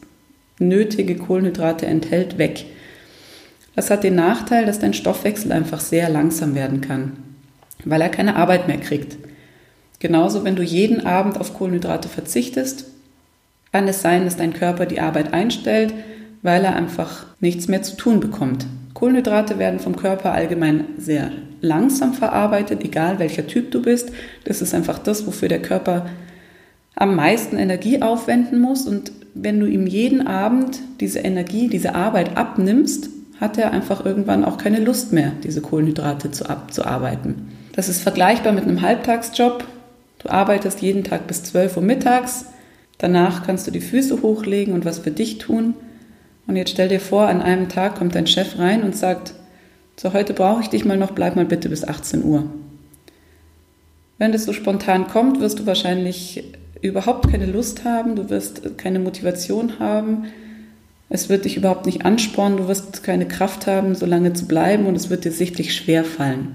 nötige 0.59 1.15
Kohlenhydrate 1.15 1.85
enthält, 1.85 2.37
weg. 2.37 2.65
Das 3.75 3.89
hat 3.89 4.03
den 4.03 4.15
Nachteil, 4.15 4.65
dass 4.65 4.79
dein 4.79 4.93
Stoffwechsel 4.93 5.51
einfach 5.51 5.79
sehr 5.79 6.09
langsam 6.09 6.55
werden 6.55 6.81
kann, 6.81 7.13
weil 7.83 8.01
er 8.01 8.09
keine 8.09 8.35
Arbeit 8.35 8.67
mehr 8.67 8.77
kriegt. 8.77 9.17
Genauso, 9.99 10.43
wenn 10.43 10.55
du 10.55 10.63
jeden 10.63 11.05
Abend 11.05 11.39
auf 11.39 11.53
Kohlenhydrate 11.53 12.09
verzichtest, 12.09 12.85
kann 13.71 13.87
es 13.87 14.01
sein, 14.01 14.25
dass 14.25 14.37
dein 14.37 14.53
Körper 14.53 14.85
die 14.85 14.99
Arbeit 14.99 15.33
einstellt, 15.33 15.93
weil 16.41 16.63
er 16.63 16.75
einfach 16.75 17.25
nichts 17.39 17.67
mehr 17.67 17.83
zu 17.83 17.95
tun 17.95 18.19
bekommt. 18.19 18.65
Kohlenhydrate 18.93 19.59
werden 19.59 19.79
vom 19.79 19.95
Körper 19.95 20.33
allgemein 20.33 20.85
sehr 20.97 21.31
langsam 21.61 22.13
verarbeitet, 22.13 22.83
egal 22.83 23.19
welcher 23.19 23.47
Typ 23.47 23.71
du 23.71 23.81
bist. 23.81 24.11
Das 24.43 24.61
ist 24.61 24.73
einfach 24.73 24.99
das, 24.99 25.25
wofür 25.25 25.47
der 25.47 25.61
Körper 25.61 26.07
am 26.95 27.15
meisten 27.15 27.57
Energie 27.57 28.01
aufwenden 28.01 28.59
muss. 28.59 28.87
Und 28.87 29.11
wenn 29.33 29.59
du 29.59 29.65
ihm 29.65 29.87
jeden 29.87 30.27
Abend 30.27 30.79
diese 30.99 31.19
Energie, 31.19 31.67
diese 31.67 31.95
Arbeit 31.95 32.37
abnimmst, 32.37 33.09
hat 33.39 33.57
er 33.57 33.71
einfach 33.71 34.05
irgendwann 34.05 34.45
auch 34.45 34.57
keine 34.57 34.79
Lust 34.79 35.13
mehr, 35.13 35.31
diese 35.43 35.61
Kohlenhydrate 35.61 36.29
zu 36.31 36.47
abzuarbeiten. 36.47 37.49
Das 37.73 37.89
ist 37.89 38.01
vergleichbar 38.01 38.53
mit 38.53 38.65
einem 38.65 38.81
Halbtagsjob. 38.81 39.65
Du 40.19 40.29
arbeitest 40.29 40.81
jeden 40.81 41.03
Tag 41.03 41.25
bis 41.25 41.43
12 41.43 41.77
Uhr 41.77 41.83
mittags. 41.83 42.45
Danach 43.01 43.43
kannst 43.43 43.65
du 43.65 43.71
die 43.71 43.81
Füße 43.81 44.21
hochlegen 44.21 44.75
und 44.75 44.85
was 44.85 44.99
für 44.99 45.09
dich 45.09 45.39
tun. 45.39 45.73
Und 46.45 46.55
jetzt 46.55 46.69
stell 46.69 46.87
dir 46.87 46.99
vor, 46.99 47.27
an 47.27 47.41
einem 47.41 47.67
Tag 47.67 47.95
kommt 47.95 48.13
dein 48.13 48.27
Chef 48.27 48.59
rein 48.59 48.83
und 48.83 48.95
sagt, 48.95 49.33
so 49.99 50.13
heute 50.13 50.35
brauche 50.35 50.61
ich 50.61 50.69
dich 50.69 50.85
mal 50.85 50.97
noch, 50.97 51.09
bleib 51.09 51.35
mal 51.35 51.45
bitte 51.45 51.67
bis 51.67 51.83
18 51.83 52.23
Uhr. 52.23 52.43
Wenn 54.19 54.31
das 54.31 54.45
so 54.45 54.53
spontan 54.53 55.07
kommt, 55.07 55.39
wirst 55.39 55.57
du 55.57 55.65
wahrscheinlich 55.65 56.43
überhaupt 56.83 57.31
keine 57.31 57.47
Lust 57.47 57.85
haben, 57.85 58.15
du 58.15 58.29
wirst 58.29 58.77
keine 58.77 58.99
Motivation 58.99 59.79
haben, 59.79 60.25
es 61.09 61.27
wird 61.27 61.45
dich 61.45 61.57
überhaupt 61.57 61.87
nicht 61.87 62.05
anspornen, 62.05 62.59
du 62.59 62.67
wirst 62.67 63.01
keine 63.01 63.27
Kraft 63.27 63.65
haben, 63.65 63.95
so 63.95 64.05
lange 64.05 64.33
zu 64.33 64.45
bleiben 64.45 64.85
und 64.85 64.93
es 64.93 65.09
wird 65.09 65.25
dir 65.25 65.31
sichtlich 65.31 65.73
schwer 65.73 66.03
fallen. 66.03 66.49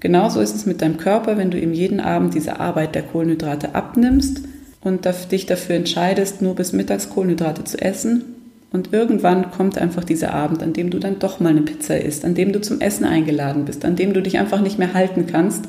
Genauso 0.00 0.40
ist 0.40 0.54
es 0.54 0.66
mit 0.66 0.82
deinem 0.82 0.98
Körper, 0.98 1.38
wenn 1.38 1.50
du 1.50 1.58
ihm 1.58 1.72
jeden 1.72 2.00
Abend 2.00 2.34
diese 2.34 2.60
Arbeit 2.60 2.94
der 2.94 3.04
Kohlenhydrate 3.04 3.74
abnimmst 3.74 4.47
und 4.88 5.06
dich 5.30 5.46
dafür 5.46 5.76
entscheidest, 5.76 6.42
nur 6.42 6.54
bis 6.54 6.72
mittags 6.72 7.10
Kohlenhydrate 7.10 7.64
zu 7.64 7.80
essen. 7.80 8.24
Und 8.70 8.92
irgendwann 8.92 9.50
kommt 9.50 9.78
einfach 9.78 10.04
dieser 10.04 10.34
Abend, 10.34 10.62
an 10.62 10.72
dem 10.72 10.90
du 10.90 10.98
dann 10.98 11.18
doch 11.18 11.40
mal 11.40 11.50
eine 11.50 11.62
Pizza 11.62 11.98
isst, 11.98 12.24
an 12.24 12.34
dem 12.34 12.52
du 12.52 12.60
zum 12.60 12.80
Essen 12.80 13.04
eingeladen 13.04 13.64
bist, 13.64 13.84
an 13.84 13.96
dem 13.96 14.12
du 14.12 14.20
dich 14.20 14.38
einfach 14.38 14.60
nicht 14.60 14.78
mehr 14.78 14.92
halten 14.92 15.26
kannst. 15.26 15.64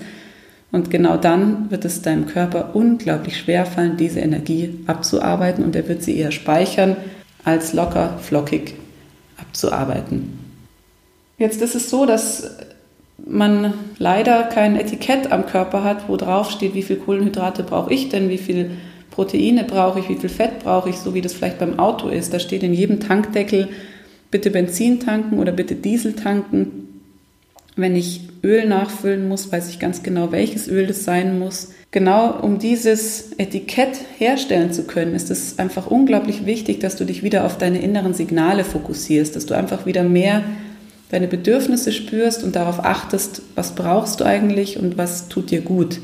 Und 0.72 0.92
genau 0.92 1.18
dann 1.18 1.72
wird 1.72 1.86
es 1.86 2.02
deinem 2.02 2.28
Körper 2.28 2.76
unglaublich 2.76 3.38
schwer 3.38 3.66
fallen, 3.66 3.98
diese 3.98 4.20
Energie 4.20 4.80
abzuarbeiten 4.86 5.64
und 5.64 5.76
er 5.76 5.88
wird 5.88 6.04
sie 6.04 6.18
eher 6.18 6.32
speichern, 6.32 6.98
als 7.44 7.74
locker, 7.74 8.20
flockig 8.22 8.74
abzuarbeiten. 9.38 10.38
Jetzt 11.38 11.62
ist 11.62 11.76
es 11.76 11.90
so, 11.90 12.06
dass 12.06 12.58
man 13.26 13.74
leider 13.98 14.44
kein 14.44 14.76
Etikett 14.76 15.32
am 15.32 15.46
Körper 15.46 15.84
hat, 15.84 16.08
wo 16.08 16.18
drauf 16.18 16.52
steht, 16.52 16.74
wie 16.76 16.84
viel 16.84 16.98
Kohlenhydrate 16.98 17.64
brauche 17.64 17.94
ich 17.94 18.10
denn, 18.10 18.30
wie 18.30 18.38
viel 18.38 18.72
Proteine 19.20 19.66
brauche 19.66 20.00
ich, 20.00 20.08
wie 20.08 20.16
viel 20.16 20.30
Fett 20.30 20.60
brauche 20.64 20.90
ich, 20.90 20.96
so 20.96 21.14
wie 21.14 21.20
das 21.20 21.34
vielleicht 21.34 21.60
beim 21.60 21.78
Auto 21.78 22.08
ist. 22.08 22.34
Da 22.34 22.40
steht 22.40 22.64
in 22.64 22.74
jedem 22.74 23.02
Tankdeckel, 23.02 23.68
bitte 24.32 24.50
Benzin 24.50 25.02
tanken 25.02 25.40
oder 25.40 25.52
bitte 25.52 25.76
Diesel 25.76 26.14
tanken. 26.14 27.04
Wenn 27.76 27.98
ich 27.98 28.22
Öl 28.46 28.66
nachfüllen 28.66 29.28
muss, 29.28 29.52
weiß 29.52 29.68
ich 29.72 29.78
ganz 29.78 30.04
genau, 30.04 30.32
welches 30.32 30.70
Öl 30.70 30.88
das 30.88 31.04
sein 31.04 31.38
muss. 31.38 31.74
Genau 31.92 32.32
um 32.32 32.60
dieses 32.60 33.34
Etikett 33.38 34.00
herstellen 34.18 34.72
zu 34.72 34.84
können, 34.84 35.14
ist 35.14 35.30
es 35.32 35.60
einfach 35.60 35.88
unglaublich 35.88 36.46
wichtig, 36.46 36.80
dass 36.80 36.96
du 36.96 37.04
dich 37.04 37.22
wieder 37.22 37.44
auf 37.44 37.58
deine 37.58 37.82
inneren 37.82 38.14
Signale 38.14 38.64
fokussierst, 38.64 39.36
dass 39.36 39.46
du 39.46 39.54
einfach 39.54 39.86
wieder 39.86 40.04
mehr 40.04 40.44
deine 41.12 41.28
Bedürfnisse 41.28 41.92
spürst 41.92 42.42
und 42.42 42.56
darauf 42.56 42.86
achtest, 42.86 43.42
was 43.56 43.76
brauchst 43.76 44.22
du 44.22 44.24
eigentlich 44.24 44.80
und 44.80 44.98
was 44.98 45.28
tut 45.28 45.52
dir 45.52 45.60
gut. 45.60 46.00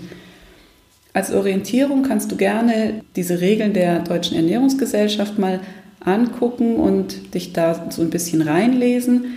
Als 1.16 1.32
Orientierung 1.32 2.04
kannst 2.04 2.30
du 2.34 2.36
gerne 2.36 3.02
diese 3.16 3.40
Regeln 3.40 3.72
der 3.72 4.00
Deutschen 4.00 4.36
Ernährungsgesellschaft 4.36 5.40
mal 5.40 5.62
angucken 6.02 6.76
und 6.76 7.34
dich 7.34 7.54
da 7.54 7.88
so 7.90 8.02
ein 8.02 8.10
bisschen 8.10 8.42
reinlesen, 8.42 9.28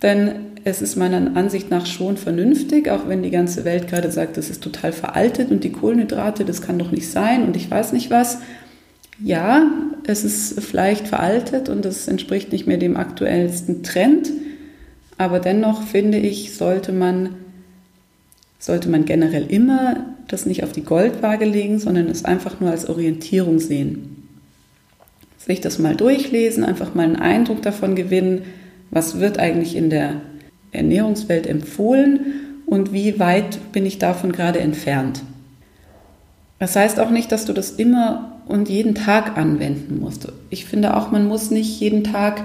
denn 0.00 0.30
es 0.64 0.80
ist 0.80 0.96
meiner 0.96 1.36
Ansicht 1.36 1.70
nach 1.70 1.84
schon 1.84 2.16
vernünftig, 2.16 2.88
auch 2.88 3.06
wenn 3.06 3.22
die 3.22 3.30
ganze 3.30 3.66
Welt 3.66 3.86
gerade 3.86 4.10
sagt, 4.10 4.38
das 4.38 4.48
ist 4.48 4.62
total 4.62 4.92
veraltet 4.92 5.50
und 5.50 5.62
die 5.62 5.72
Kohlenhydrate, 5.72 6.46
das 6.46 6.62
kann 6.62 6.78
doch 6.78 6.90
nicht 6.90 7.10
sein 7.10 7.44
und 7.44 7.54
ich 7.54 7.70
weiß 7.70 7.92
nicht 7.92 8.10
was. 8.10 8.38
Ja, 9.22 9.70
es 10.06 10.24
ist 10.24 10.58
vielleicht 10.62 11.06
veraltet 11.06 11.68
und 11.68 11.84
es 11.84 12.08
entspricht 12.08 12.50
nicht 12.50 12.66
mehr 12.66 12.78
dem 12.78 12.96
aktuellsten 12.96 13.82
Trend, 13.82 14.32
aber 15.18 15.38
dennoch 15.38 15.82
finde 15.82 16.16
ich, 16.16 16.56
sollte 16.56 16.92
man 16.92 17.34
sollte 18.58 18.88
man 18.88 19.04
generell 19.04 19.46
immer 19.48 20.06
das 20.28 20.46
nicht 20.46 20.64
auf 20.64 20.72
die 20.72 20.84
Goldwaage 20.84 21.44
legen, 21.44 21.78
sondern 21.78 22.08
es 22.08 22.24
einfach 22.24 22.60
nur 22.60 22.70
als 22.70 22.88
Orientierung 22.88 23.58
sehen. 23.58 24.28
Sich 25.38 25.60
das 25.60 25.78
mal 25.78 25.94
durchlesen, 25.94 26.64
einfach 26.64 26.94
mal 26.94 27.04
einen 27.04 27.16
Eindruck 27.16 27.62
davon 27.62 27.94
gewinnen, 27.94 28.42
was 28.90 29.20
wird 29.20 29.38
eigentlich 29.38 29.76
in 29.76 29.90
der 29.90 30.20
Ernährungswelt 30.72 31.46
empfohlen 31.46 32.20
und 32.66 32.92
wie 32.92 33.18
weit 33.20 33.72
bin 33.72 33.86
ich 33.86 33.98
davon 33.98 34.32
gerade 34.32 34.58
entfernt. 34.58 35.22
Das 36.58 36.74
heißt 36.74 36.98
auch 36.98 37.10
nicht, 37.10 37.30
dass 37.30 37.44
du 37.44 37.52
das 37.52 37.72
immer 37.72 38.40
und 38.46 38.68
jeden 38.68 38.94
Tag 38.94 39.36
anwenden 39.36 40.00
musst. 40.00 40.28
Ich 40.50 40.64
finde 40.64 40.96
auch, 40.96 41.10
man 41.10 41.26
muss 41.26 41.50
nicht 41.50 41.80
jeden 41.80 42.04
Tag 42.04 42.44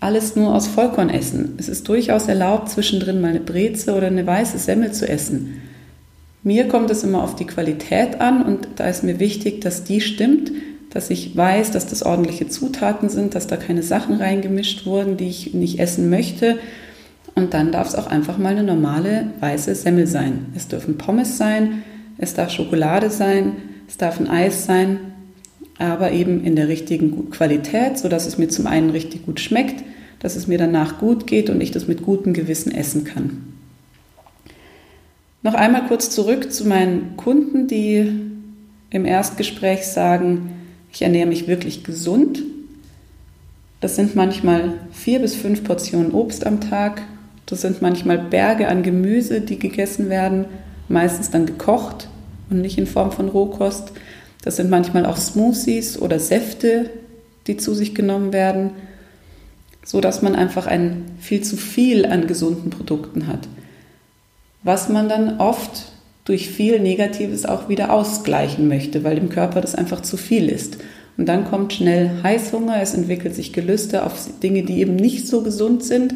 alles 0.00 0.36
nur 0.36 0.54
aus 0.54 0.68
Vollkorn 0.68 1.10
essen. 1.10 1.54
Es 1.58 1.68
ist 1.68 1.88
durchaus 1.88 2.28
erlaubt, 2.28 2.70
zwischendrin 2.70 3.20
mal 3.20 3.30
eine 3.30 3.40
Breze 3.40 3.94
oder 3.94 4.06
eine 4.06 4.26
weiße 4.26 4.58
Semmel 4.58 4.92
zu 4.92 5.08
essen. 5.08 5.60
Mir 6.42 6.68
kommt 6.68 6.90
es 6.90 7.02
immer 7.02 7.22
auf 7.22 7.34
die 7.34 7.46
Qualität 7.46 8.20
an 8.20 8.42
und 8.42 8.68
da 8.76 8.88
ist 8.88 9.02
mir 9.02 9.18
wichtig, 9.18 9.60
dass 9.60 9.84
die 9.84 10.00
stimmt, 10.00 10.52
dass 10.90 11.10
ich 11.10 11.36
weiß, 11.36 11.72
dass 11.72 11.86
das 11.86 12.02
ordentliche 12.02 12.48
Zutaten 12.48 13.08
sind, 13.08 13.34
dass 13.34 13.46
da 13.46 13.56
keine 13.56 13.82
Sachen 13.82 14.16
reingemischt 14.16 14.86
wurden, 14.86 15.16
die 15.16 15.28
ich 15.28 15.52
nicht 15.52 15.80
essen 15.80 16.08
möchte. 16.08 16.58
Und 17.34 17.54
dann 17.54 17.72
darf 17.72 17.88
es 17.88 17.94
auch 17.94 18.06
einfach 18.06 18.38
mal 18.38 18.52
eine 18.52 18.62
normale 18.62 19.30
weiße 19.40 19.74
Semmel 19.74 20.06
sein. 20.06 20.46
Es 20.56 20.68
dürfen 20.68 20.96
Pommes 20.96 21.36
sein, 21.38 21.82
es 22.16 22.34
darf 22.34 22.50
Schokolade 22.50 23.10
sein, 23.10 23.52
es 23.88 23.96
darf 23.96 24.18
ein 24.18 24.28
Eis 24.28 24.64
sein, 24.64 24.98
aber 25.78 26.12
eben 26.12 26.44
in 26.44 26.56
der 26.56 26.68
richtigen 26.68 27.30
Qualität, 27.30 27.98
sodass 27.98 28.26
es 28.26 28.38
mir 28.38 28.48
zum 28.48 28.66
einen 28.66 28.90
richtig 28.90 29.24
gut 29.24 29.40
schmeckt, 29.40 29.84
dass 30.18 30.36
es 30.36 30.48
mir 30.48 30.58
danach 30.58 30.98
gut 30.98 31.26
geht 31.26 31.48
und 31.50 31.60
ich 31.60 31.70
das 31.70 31.86
mit 31.86 32.02
gutem 32.02 32.32
Gewissen 32.32 32.72
essen 32.72 33.04
kann. 33.04 33.44
Noch 35.42 35.54
einmal 35.54 35.86
kurz 35.86 36.10
zurück 36.10 36.52
zu 36.52 36.66
meinen 36.66 37.16
Kunden, 37.16 37.68
die 37.68 38.10
im 38.90 39.04
Erstgespräch 39.04 39.86
sagen, 39.86 40.50
ich 40.92 41.02
ernähre 41.02 41.28
mich 41.28 41.46
wirklich 41.46 41.84
gesund. 41.84 42.42
Das 43.80 43.94
sind 43.94 44.16
manchmal 44.16 44.74
vier 44.90 45.20
bis 45.20 45.36
fünf 45.36 45.62
Portionen 45.62 46.12
Obst 46.12 46.44
am 46.44 46.60
Tag. 46.60 47.02
Das 47.46 47.60
sind 47.60 47.80
manchmal 47.82 48.18
Berge 48.18 48.66
an 48.66 48.82
Gemüse, 48.82 49.40
die 49.40 49.58
gegessen 49.58 50.08
werden, 50.08 50.46
meistens 50.88 51.30
dann 51.30 51.46
gekocht 51.46 52.08
und 52.50 52.60
nicht 52.60 52.78
in 52.78 52.86
Form 52.86 53.12
von 53.12 53.28
Rohkost. 53.28 53.92
Das 54.42 54.56
sind 54.56 54.70
manchmal 54.70 55.06
auch 55.06 55.16
Smoothies 55.16 55.98
oder 55.98 56.18
Säfte, 56.18 56.90
die 57.46 57.56
zu 57.56 57.74
sich 57.74 57.94
genommen 57.94 58.32
werden, 58.32 58.70
so 59.84 60.00
dass 60.00 60.22
man 60.22 60.34
einfach 60.34 60.66
ein 60.66 61.06
viel 61.18 61.42
zu 61.42 61.56
viel 61.56 62.06
an 62.06 62.26
gesunden 62.26 62.70
Produkten 62.70 63.26
hat, 63.26 63.48
was 64.62 64.88
man 64.88 65.08
dann 65.08 65.40
oft 65.40 65.92
durch 66.24 66.50
viel 66.50 66.78
Negatives 66.78 67.46
auch 67.46 67.70
wieder 67.70 67.90
ausgleichen 67.90 68.68
möchte, 68.68 69.02
weil 69.02 69.16
dem 69.16 69.30
Körper 69.30 69.62
das 69.62 69.74
einfach 69.74 70.02
zu 70.02 70.18
viel 70.18 70.50
ist. 70.50 70.76
Und 71.16 71.26
dann 71.26 71.46
kommt 71.46 71.72
schnell 71.72 72.10
Heißhunger, 72.22 72.80
es 72.80 72.94
entwickelt 72.94 73.34
sich 73.34 73.52
Gelüste 73.52 74.04
auf 74.04 74.28
Dinge, 74.42 74.62
die 74.62 74.78
eben 74.78 74.94
nicht 74.94 75.26
so 75.26 75.42
gesund 75.42 75.82
sind. 75.82 76.14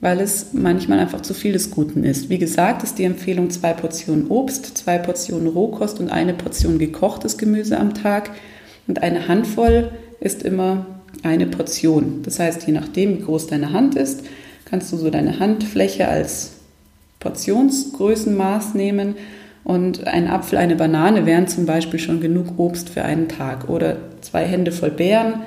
Weil 0.00 0.20
es 0.20 0.52
manchmal 0.52 1.00
einfach 1.00 1.22
zu 1.22 1.34
viel 1.34 1.52
des 1.52 1.70
Guten 1.70 2.04
ist. 2.04 2.28
Wie 2.28 2.38
gesagt, 2.38 2.82
ist 2.84 2.98
die 2.98 3.04
Empfehlung 3.04 3.50
zwei 3.50 3.72
Portionen 3.72 4.28
Obst, 4.28 4.78
zwei 4.78 4.98
Portionen 4.98 5.48
Rohkost 5.48 5.98
und 5.98 6.10
eine 6.10 6.34
Portion 6.34 6.78
gekochtes 6.78 7.36
Gemüse 7.36 7.78
am 7.78 7.94
Tag. 7.94 8.30
Und 8.86 9.02
eine 9.02 9.26
Handvoll 9.26 9.90
ist 10.20 10.42
immer 10.42 10.86
eine 11.22 11.46
Portion. 11.46 12.22
Das 12.22 12.38
heißt, 12.38 12.66
je 12.66 12.72
nachdem, 12.72 13.18
wie 13.18 13.22
groß 13.22 13.48
deine 13.48 13.72
Hand 13.72 13.96
ist, 13.96 14.24
kannst 14.64 14.92
du 14.92 14.96
so 14.96 15.10
deine 15.10 15.40
Handfläche 15.40 16.06
als 16.06 16.52
Portionsgrößenmaß 17.18 18.74
nehmen. 18.74 19.16
Und 19.64 20.06
ein 20.06 20.28
Apfel, 20.28 20.58
eine 20.58 20.76
Banane 20.76 21.26
wären 21.26 21.48
zum 21.48 21.66
Beispiel 21.66 21.98
schon 21.98 22.20
genug 22.20 22.58
Obst 22.58 22.88
für 22.88 23.02
einen 23.02 23.28
Tag. 23.28 23.68
Oder 23.68 23.96
zwei 24.20 24.44
Hände 24.44 24.70
voll 24.70 24.92
Beeren, 24.92 25.42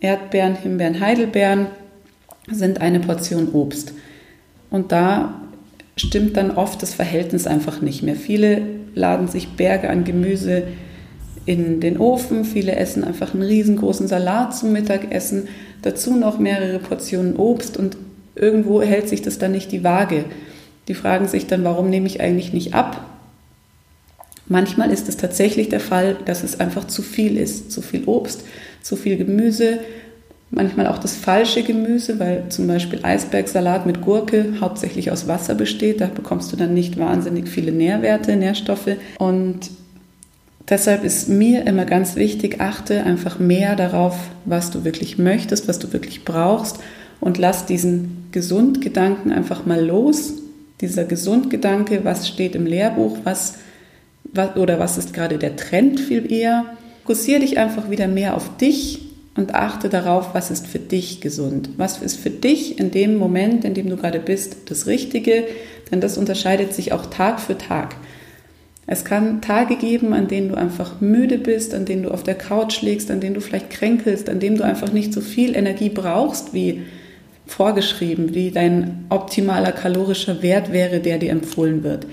Erdbeeren, 0.00 0.56
Himbeeren, 0.56 1.00
Heidelbeeren 1.00 1.66
sind 2.50 2.80
eine 2.80 3.00
Portion 3.00 3.48
Obst. 3.52 3.92
Und 4.70 4.92
da 4.92 5.40
stimmt 5.96 6.36
dann 6.36 6.50
oft 6.50 6.82
das 6.82 6.94
Verhältnis 6.94 7.46
einfach 7.46 7.80
nicht 7.80 8.02
mehr. 8.02 8.16
Viele 8.16 8.62
laden 8.94 9.28
sich 9.28 9.50
Berge 9.50 9.90
an 9.90 10.04
Gemüse 10.04 10.64
in 11.46 11.80
den 11.80 11.98
Ofen, 11.98 12.44
viele 12.44 12.76
essen 12.76 13.04
einfach 13.04 13.32
einen 13.32 13.42
riesengroßen 13.42 14.06
Salat 14.06 14.54
zum 14.54 14.72
Mittagessen, 14.72 15.48
dazu 15.80 16.14
noch 16.14 16.38
mehrere 16.38 16.78
Portionen 16.78 17.36
Obst 17.36 17.76
und 17.76 17.96
irgendwo 18.34 18.82
hält 18.82 19.08
sich 19.08 19.22
das 19.22 19.38
dann 19.38 19.52
nicht 19.52 19.72
die 19.72 19.82
Waage. 19.82 20.26
Die 20.88 20.94
fragen 20.94 21.26
sich 21.26 21.46
dann, 21.46 21.64
warum 21.64 21.88
nehme 21.88 22.06
ich 22.06 22.20
eigentlich 22.20 22.52
nicht 22.52 22.74
ab? 22.74 23.04
Manchmal 24.46 24.90
ist 24.90 25.08
es 25.08 25.16
tatsächlich 25.16 25.68
der 25.68 25.80
Fall, 25.80 26.16
dass 26.24 26.42
es 26.42 26.58
einfach 26.58 26.86
zu 26.86 27.02
viel 27.02 27.36
ist, 27.36 27.70
zu 27.70 27.82
viel 27.82 28.04
Obst, 28.04 28.44
zu 28.82 28.96
viel 28.96 29.16
Gemüse, 29.16 29.80
Manchmal 30.50 30.86
auch 30.86 30.98
das 30.98 31.14
falsche 31.14 31.62
Gemüse, 31.62 32.18
weil 32.18 32.44
zum 32.48 32.66
Beispiel 32.66 33.00
Eisbergsalat 33.02 33.84
mit 33.84 34.00
Gurke 34.00 34.54
hauptsächlich 34.60 35.10
aus 35.10 35.28
Wasser 35.28 35.54
besteht. 35.54 36.00
Da 36.00 36.06
bekommst 36.06 36.50
du 36.50 36.56
dann 36.56 36.72
nicht 36.72 36.98
wahnsinnig 36.98 37.48
viele 37.48 37.70
Nährwerte, 37.70 38.34
Nährstoffe. 38.34 38.96
Und 39.18 39.70
deshalb 40.68 41.04
ist 41.04 41.28
mir 41.28 41.66
immer 41.66 41.84
ganz 41.84 42.16
wichtig, 42.16 42.62
achte 42.62 43.04
einfach 43.04 43.38
mehr 43.38 43.76
darauf, 43.76 44.16
was 44.46 44.70
du 44.70 44.84
wirklich 44.84 45.18
möchtest, 45.18 45.68
was 45.68 45.78
du 45.78 45.92
wirklich 45.92 46.24
brauchst 46.24 46.78
und 47.20 47.36
lass 47.36 47.66
diesen 47.66 48.28
Gesundgedanken 48.32 49.32
einfach 49.32 49.66
mal 49.66 49.84
los. 49.84 50.34
Dieser 50.80 51.04
Gesundgedanke, 51.04 52.04
was 52.04 52.26
steht 52.26 52.54
im 52.54 52.64
Lehrbuch, 52.64 53.18
was, 53.24 53.54
was 54.32 54.56
oder 54.56 54.78
was 54.78 54.96
ist 54.96 55.12
gerade 55.12 55.36
der 55.36 55.56
Trend 55.56 56.00
viel 56.00 56.30
eher. 56.32 56.64
Fokussiere 57.02 57.40
dich 57.40 57.58
einfach 57.58 57.90
wieder 57.90 58.06
mehr 58.06 58.36
auf 58.36 58.56
dich 58.58 59.07
und 59.38 59.54
achte 59.54 59.88
darauf, 59.88 60.34
was 60.34 60.50
ist 60.50 60.66
für 60.66 60.80
dich 60.80 61.20
gesund. 61.20 61.70
Was 61.76 62.02
ist 62.02 62.18
für 62.18 62.28
dich 62.28 62.80
in 62.80 62.90
dem 62.90 63.16
Moment, 63.16 63.64
in 63.64 63.72
dem 63.72 63.88
du 63.88 63.96
gerade 63.96 64.18
bist, 64.18 64.56
das 64.68 64.88
Richtige, 64.88 65.44
denn 65.92 66.00
das 66.00 66.18
unterscheidet 66.18 66.74
sich 66.74 66.92
auch 66.92 67.06
Tag 67.06 67.40
für 67.40 67.56
Tag. 67.56 67.94
Es 68.88 69.04
kann 69.04 69.40
Tage 69.40 69.76
geben, 69.76 70.12
an 70.12 70.26
denen 70.26 70.48
du 70.48 70.56
einfach 70.56 71.00
müde 71.00 71.38
bist, 71.38 71.72
an 71.72 71.84
denen 71.84 72.02
du 72.02 72.10
auf 72.10 72.24
der 72.24 72.34
Couch 72.34 72.82
liegst, 72.82 73.12
an 73.12 73.20
denen 73.20 73.34
du 73.34 73.40
vielleicht 73.40 73.70
kränkelst, 73.70 74.28
an 74.28 74.40
denen 74.40 74.56
du 74.56 74.64
einfach 74.64 74.92
nicht 74.92 75.12
so 75.12 75.20
viel 75.20 75.54
Energie 75.54 75.90
brauchst, 75.90 76.52
wie 76.52 76.82
vorgeschrieben, 77.46 78.34
wie 78.34 78.50
dein 78.50 79.04
optimaler 79.08 79.70
kalorischer 79.70 80.42
Wert 80.42 80.72
wäre, 80.72 80.98
der 80.98 81.18
dir 81.18 81.30
empfohlen 81.30 81.84
wird. 81.84 82.06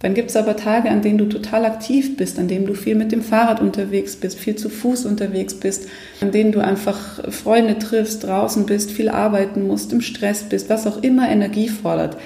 Dann 0.00 0.12
gibt 0.12 0.28
es 0.30 0.36
aber 0.36 0.56
Tage, 0.56 0.90
an 0.90 1.00
denen 1.00 1.18
du 1.18 1.24
total 1.24 1.64
aktiv 1.64 2.16
bist, 2.16 2.38
an 2.38 2.48
denen 2.48 2.66
du 2.66 2.74
viel 2.74 2.94
mit 2.94 3.12
dem 3.12 3.22
Fahrrad 3.22 3.60
unterwegs 3.60 4.16
bist, 4.16 4.38
viel 4.38 4.56
zu 4.56 4.68
Fuß 4.68 5.06
unterwegs 5.06 5.54
bist, 5.54 5.88
an 6.20 6.32
denen 6.32 6.52
du 6.52 6.60
einfach 6.60 7.32
Freunde 7.32 7.78
triffst, 7.78 8.24
draußen 8.24 8.66
bist, 8.66 8.90
viel 8.90 9.08
arbeiten 9.08 9.66
musst, 9.66 9.92
im 9.92 10.02
Stress 10.02 10.42
bist, 10.42 10.68
was 10.68 10.86
auch 10.86 11.02
immer 11.02 11.28
Energie 11.28 11.68
fordert. 11.68 12.18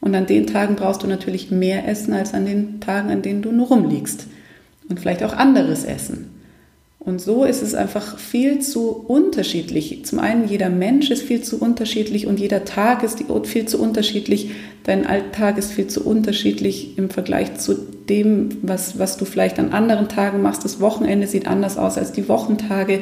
Und 0.00 0.14
an 0.14 0.26
den 0.26 0.46
Tagen 0.46 0.76
brauchst 0.76 1.02
du 1.02 1.08
natürlich 1.08 1.50
mehr 1.50 1.88
Essen 1.88 2.12
als 2.12 2.32
an 2.32 2.46
den 2.46 2.80
Tagen, 2.80 3.10
an 3.10 3.22
denen 3.22 3.42
du 3.42 3.50
nur 3.50 3.68
rumliegst. 3.68 4.28
Und 4.88 5.00
vielleicht 5.00 5.24
auch 5.24 5.32
anderes 5.32 5.84
Essen. 5.84 6.30
Und 7.06 7.20
so 7.20 7.44
ist 7.44 7.62
es 7.62 7.74
einfach 7.74 8.18
viel 8.18 8.58
zu 8.58 8.90
unterschiedlich. 8.90 10.04
Zum 10.04 10.18
einen, 10.18 10.48
jeder 10.48 10.70
Mensch 10.70 11.10
ist 11.10 11.22
viel 11.22 11.40
zu 11.40 11.60
unterschiedlich 11.60 12.26
und 12.26 12.40
jeder 12.40 12.64
Tag 12.64 13.04
ist 13.04 13.22
viel 13.44 13.66
zu 13.66 13.80
unterschiedlich. 13.80 14.50
Dein 14.86 15.04
Alltag 15.04 15.58
ist 15.58 15.72
viel 15.72 15.88
zu 15.88 16.06
unterschiedlich 16.06 16.96
im 16.96 17.10
Vergleich 17.10 17.56
zu 17.56 17.74
dem, 17.74 18.58
was, 18.62 19.00
was 19.00 19.16
du 19.16 19.24
vielleicht 19.24 19.58
an 19.58 19.72
anderen 19.72 20.08
Tagen 20.08 20.42
machst. 20.42 20.64
Das 20.64 20.78
Wochenende 20.78 21.26
sieht 21.26 21.48
anders 21.48 21.76
aus 21.76 21.98
als 21.98 22.12
die 22.12 22.28
Wochentage. 22.28 23.00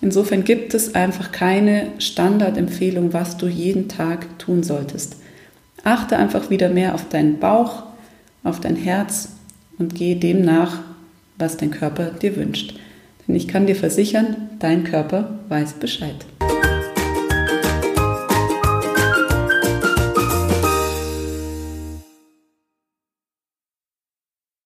Insofern 0.00 0.42
gibt 0.42 0.74
es 0.74 0.96
einfach 0.96 1.30
keine 1.30 1.92
Standardempfehlung, 2.00 3.12
was 3.12 3.36
du 3.36 3.46
jeden 3.46 3.86
Tag 3.88 4.36
tun 4.40 4.64
solltest. 4.64 5.14
Achte 5.84 6.16
einfach 6.16 6.50
wieder 6.50 6.70
mehr 6.70 6.92
auf 6.92 7.08
deinen 7.08 7.38
Bauch, 7.38 7.84
auf 8.42 8.58
dein 8.58 8.74
Herz 8.74 9.28
und 9.78 9.94
gehe 9.94 10.16
dem 10.16 10.42
nach, 10.42 10.80
was 11.38 11.56
dein 11.56 11.70
Körper 11.70 12.06
dir 12.06 12.34
wünscht. 12.34 12.80
Denn 13.28 13.36
ich 13.36 13.46
kann 13.46 13.68
dir 13.68 13.76
versichern, 13.76 14.50
dein 14.58 14.82
Körper 14.82 15.38
weiß 15.48 15.74
Bescheid. 15.74 16.16